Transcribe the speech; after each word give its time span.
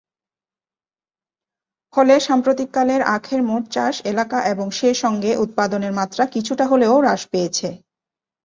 ফলে 1.93 2.15
সাম্প্রতিককালে 2.19 2.95
আখের 3.15 3.41
মোট 3.43 3.63
চাষ 3.71 3.95
এলাকা 4.05 4.37
এবং 4.45 4.67
সেসঙ্গে 4.71 5.31
উৎপাদনের 5.35 5.93
মাত্রা 5.99 6.23
কিছুটা 6.25 6.65
হলেও 6.67 6.93
হ্রাস 6.99 7.21
পেয়েছে। 7.31 7.69